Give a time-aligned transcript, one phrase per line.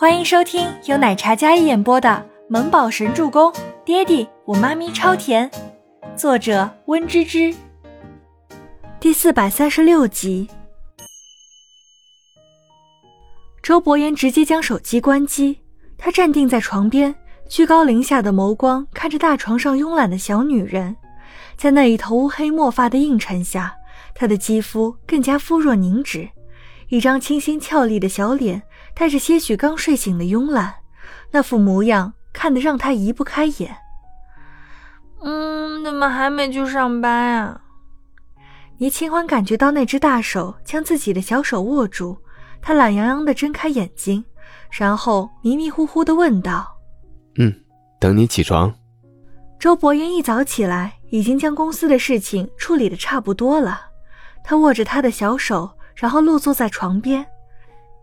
[0.00, 2.08] 欢迎收听由奶茶嘉一演播的
[2.48, 3.52] 《萌宝神助攻》，
[3.84, 5.50] 爹地我妈咪超甜，
[6.16, 7.54] 作者温芝芝。
[8.98, 10.48] 第四百三十六集。
[13.62, 15.60] 周伯言直接将手机关机，
[15.98, 17.14] 他站定在床边，
[17.46, 20.96] 居高临下的眸光看着大床上慵懒的小女人，
[21.58, 23.76] 在那一头乌黑墨发的映衬下，
[24.14, 26.26] 她的肌肤更加肤若凝脂，
[26.88, 28.62] 一张清新俏丽的小脸。
[29.00, 30.74] 带着些许刚睡醒的慵懒，
[31.30, 33.74] 那副模样看得让他移不开眼。
[35.22, 37.62] 嗯，怎么还没去上班啊？
[38.76, 42.18] 倪清欢感觉到那只大手将自己的小手握住，
[42.60, 44.22] 他懒洋洋的睁开眼睛，
[44.70, 46.76] 然后迷迷糊糊的问道
[47.40, 47.50] ：“嗯，
[47.98, 48.70] 等你起床。”
[49.58, 53.80] 周伯言一早起来，已经将公司的事情处理的差不多了。
[54.44, 57.26] 他握着他的小手，然后落坐在床边。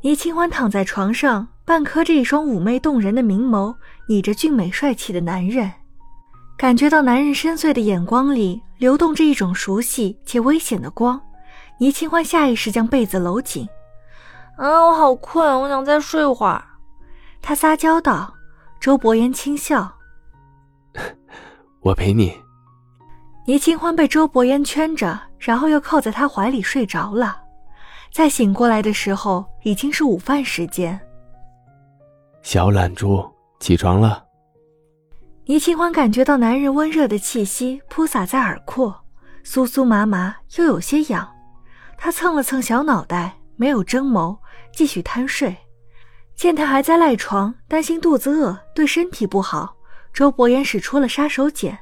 [0.01, 3.75] 倪清欢躺在床上，半磕着一双妩媚动人的明眸，
[4.07, 5.71] 倚着俊美帅气的男人，
[6.57, 11.19] 感觉到男人深邃的眼光里流动着一种熟悉且危险的光。
[11.79, 13.67] 倪清欢下意识将被子搂紧。
[14.55, 16.63] 啊，我好困，我想再睡会儿。
[17.41, 18.33] 他撒娇道。
[18.79, 19.91] 周伯言轻笑
[21.81, 22.31] ：“我陪你。”
[23.47, 27.41] 倪清欢被周伯言圈着，然后又靠在他怀里睡着了。
[28.13, 30.97] 再醒过来的时候，已经是午饭时间。
[32.41, 33.21] 小懒猪，
[33.59, 34.23] 起床了。
[35.43, 38.95] 倪清欢感觉到男人温热的气息扑洒在耳廓，
[39.43, 41.29] 酥酥麻麻又有些痒。
[41.97, 44.37] 他蹭了蹭小脑袋，没有睁眸，
[44.73, 45.53] 继续贪睡。
[46.33, 49.75] 见他还在赖床，担心肚子饿对身体不好，
[50.13, 51.77] 周伯言使出了杀手锏。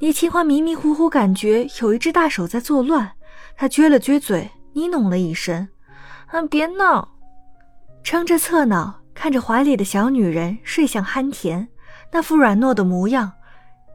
[0.00, 3.12] 倪清欢迷迷糊糊感觉有一只大手在作乱，
[3.56, 4.50] 他撅了撅嘴。
[4.72, 5.66] 呢哝了一声
[6.30, 7.08] ，“啊，别闹！”
[8.02, 11.68] 撑着侧脑看着怀里的小女人睡相酣甜，
[12.12, 13.32] 那副软糯的模样。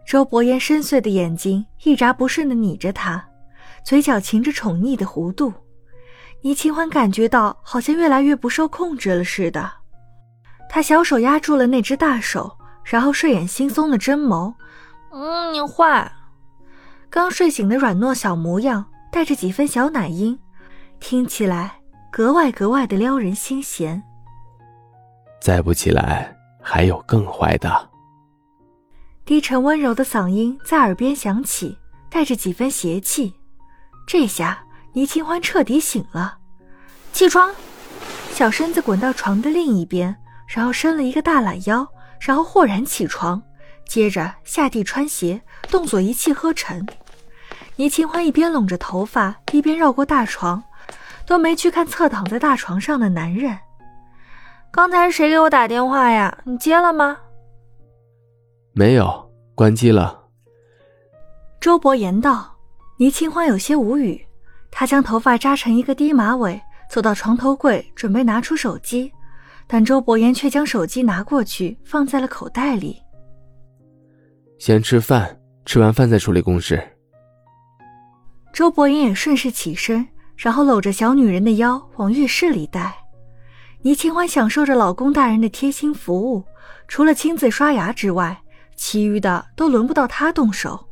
[0.06, 3.26] 周伯言深邃的眼睛一眨不顺地睨着她，
[3.84, 5.52] 嘴角噙着宠溺的弧度。
[6.42, 9.72] 倪清欢感觉到好像越来越不受控制了似的，
[10.70, 14.54] 他小手压住了那只大手，然后睡眼惺忪的睁眸
[15.12, 16.12] ，“嗯，你坏。”
[17.10, 20.38] 刚睡醒的软糯小模样，带着几分小奶音。
[21.00, 21.80] 听起来
[22.16, 24.02] 格外格外的撩人心弦。
[25.42, 27.90] 再不起来，还有更坏的。
[29.26, 31.78] 低沉温柔的嗓音在耳边响起，
[32.10, 33.34] 带着几分邪气。
[34.08, 36.38] 这下倪清欢彻底醒了，
[37.12, 37.54] 起床，
[38.32, 40.16] 小身子滚到床的另一边，
[40.48, 41.86] 然后伸了一个大懒腰，
[42.22, 43.44] 然后豁然起床，
[43.90, 46.88] 接着下地穿鞋，动作一气呵成。
[47.76, 50.64] 倪清欢一边拢着头发，一边绕过大床。
[51.26, 53.58] 都没去看侧躺在大床上的男人。
[54.72, 56.38] 刚才谁给我打电话呀？
[56.44, 57.18] 你接了吗？
[58.74, 60.24] 没有，关机了。
[61.60, 62.52] 周伯言道。
[62.98, 64.26] 倪清欢有些无语，
[64.72, 66.58] 他将头发扎成一个低马尾，
[66.90, 69.12] 走到床头柜，准备拿出手机，
[69.68, 72.98] 但周伯言却将手机拿过去，放在了口袋里。
[74.60, 76.82] 先吃饭，吃完饭再处理公事。
[78.54, 80.08] 周伯言也顺势起身。
[80.38, 82.94] 然后搂着小女人的腰往浴室里带，
[83.82, 86.44] 倪清欢享受着老公大人的贴心服务，
[86.88, 88.42] 除了亲自刷牙之外，
[88.76, 90.88] 其余的都轮不到她动手。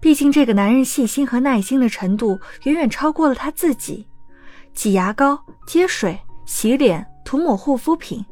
[0.00, 4.06] 毕竟这个男人细心和耐心的程度远远超过了他自己。
[4.74, 8.22] 挤牙膏、接水、洗脸、涂抹护肤品，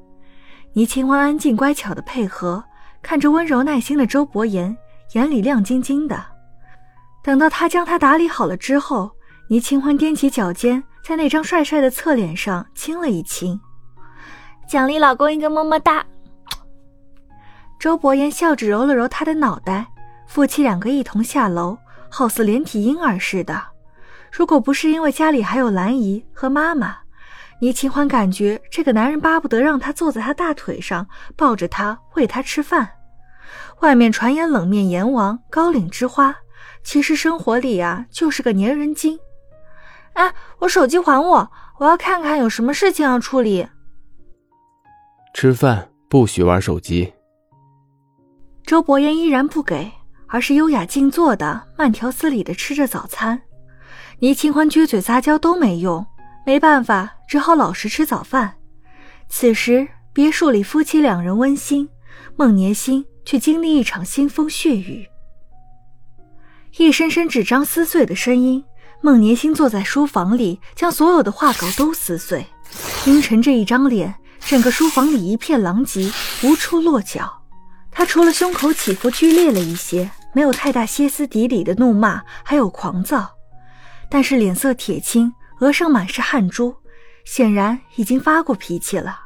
[0.74, 2.62] 倪清欢安静乖巧的配合，
[3.00, 4.76] 看着温柔耐心的周伯言，
[5.14, 6.22] 眼里亮晶晶的。
[7.22, 9.10] 等到他将她打理好了之后。
[9.48, 13.60] 倪清欢踮起脚尖，在那张帅帅的侧脸上亲了一亲，
[14.66, 16.04] 奖励老公一个么么哒。
[17.78, 19.86] 周伯言笑着揉了揉他的脑袋，
[20.26, 21.76] 夫妻两个一同下楼，
[22.08, 23.62] 好似连体婴儿似的。
[24.30, 26.96] 如果不是因为家里还有兰姨和妈妈，
[27.60, 31.06] 倪清欢感觉这个男人巴不得让他坐在他大腿上，
[31.36, 32.88] 抱着他喂他吃饭。
[33.80, 36.34] 外面传言冷面阎王、高岭之花，
[36.82, 39.18] 其实生活里啊就是个粘人精。
[40.14, 41.52] 哎，我手机还我！
[41.78, 43.66] 我要看看有什么事情要处理。
[45.34, 47.12] 吃饭不许玩手机。
[48.64, 49.90] 周伯言依然不给，
[50.28, 53.40] 而是优雅静坐的慢条斯理的吃着早餐。
[54.20, 56.06] 倪清欢撅嘴撒娇都没用，
[56.46, 58.54] 没办法，只好老实吃早饭。
[59.28, 61.88] 此时别墅里夫妻两人温馨，
[62.36, 65.08] 孟年心却经历一场腥风血雨，
[66.76, 68.62] 一声声纸张撕碎的声音。
[69.04, 72.46] 孟年星坐在书房里，将所有的画稿都撕碎，
[73.04, 76.08] 阴沉着一张脸，整个书房里一片狼藉，
[76.44, 77.42] 无处落脚。
[77.90, 83.28] 他除了胸口起伏剧烈了一些，没有太大歇斯底里的怒骂，还有狂躁，
[84.08, 86.76] 但是脸色铁青，额上满是汗珠，
[87.24, 89.18] 显然已经发过脾气了。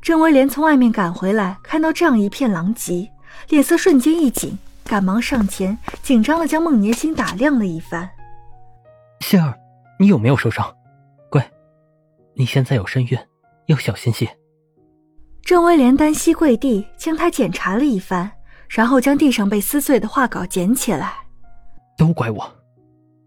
[0.00, 3.10] 郑威廉从外面赶回来，看到这样一片狼藉，
[3.48, 8.08] 脸色瞬间一紧，赶忙上前，紧张的将孟年星打量了一番。
[9.22, 9.58] 仙儿，
[9.98, 10.76] 你有没有受伤？
[11.30, 11.50] 乖，
[12.34, 13.16] 你现在有身孕，
[13.66, 14.28] 要小心些。
[15.42, 18.30] 郑威廉单膝跪地，将他检查了一番，
[18.68, 21.14] 然后将地上被撕碎的画稿捡起来。
[21.96, 22.52] 都怪我，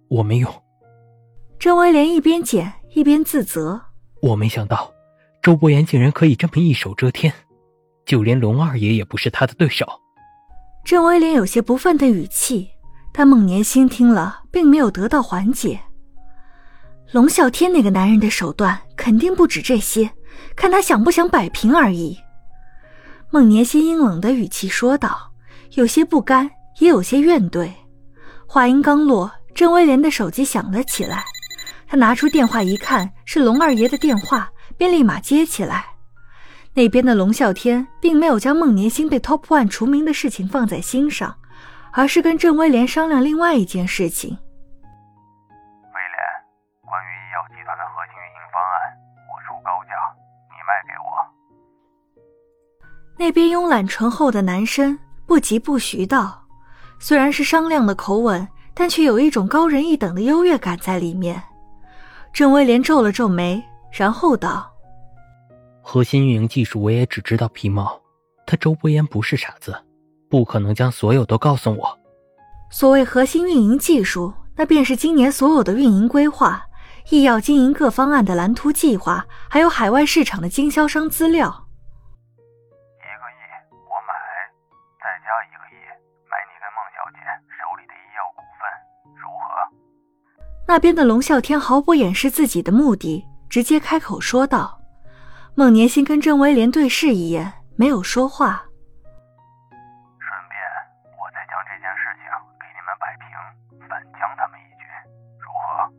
[0.09, 0.53] 我没用。
[1.57, 3.81] 郑威廉一边捡一边自责。
[4.21, 4.91] 我没想到，
[5.41, 7.33] 周伯言竟然可以这么一手遮天，
[8.05, 9.85] 就连龙二爷也不是他的对手。
[10.83, 12.69] 郑威廉有些不忿的语气，
[13.13, 15.77] 但孟年星听了，并没有得到缓解。
[17.11, 20.09] 龙啸天那个男人的手段肯定不止这些。
[20.55, 22.17] 看他想不想摆平而已。
[23.29, 25.29] 孟年心阴冷的语气说道，
[25.71, 26.49] 有些不甘，
[26.79, 27.69] 也有些怨怼。
[28.47, 31.25] 话音刚落，郑威廉的手机响了起来。
[31.85, 35.85] 他拿出电话一看，是龙二爷的电话，便立马接起来。
[36.73, 41.35] 那边的龙啸天并没有将孟年心被 Top One 除名的事情放在心上，
[41.91, 44.37] 而是跟郑威廉商量另外一件事情。
[53.17, 56.43] 那边慵懒醇厚的男生不疾不徐道
[56.99, 61.41] ：“虽然是商量的口吻，但却有一种高人一等的优越感在里面。”
[62.33, 64.69] 郑威廉皱了皱眉，然后道
[65.81, 68.01] ：“核心运营技术我也只知道皮毛，
[68.45, 69.73] 他周伯言不是傻子，
[70.29, 71.97] 不可能将所有都告诉我。
[72.69, 76.65] 所谓核心运营技术，那便是今年所有的运营规划。”
[77.11, 81.64] 医药经营各方案的蓝图计划，还有海外市场的经销商资料。
[90.67, 94.79] 那边的龙啸天毫不掩饰自己的目的，直接开口说道。
[95.53, 98.65] 孟年心跟郑威廉对视一眼，没有说话。
[100.19, 100.59] 顺便，
[101.17, 102.25] 我再将这件事情
[102.59, 103.27] 给你们摆平，
[103.87, 104.85] 反将他们一军，
[105.39, 105.93] 如何？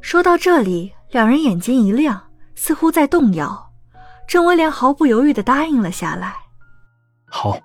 [0.00, 3.70] 说到这里，两人眼睛一亮，似乎在动摇。
[4.26, 6.34] 郑威廉毫不犹豫的答应了下来。
[7.26, 7.56] 好。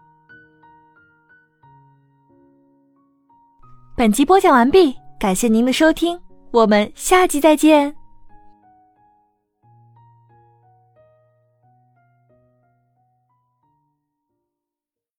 [3.96, 6.20] 本集播讲完毕，感谢您的收听，
[6.52, 7.96] 我们下集再见。